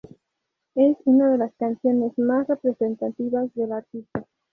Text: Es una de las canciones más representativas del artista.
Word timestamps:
Es 0.73 0.97
una 1.05 1.29
de 1.31 1.37
las 1.37 1.53
canciones 1.59 2.17
más 2.17 2.47
representativas 2.47 3.53
del 3.53 3.71
artista. 3.73 4.25